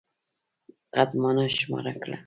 [0.95, 2.17] قدمانه شماره کړه.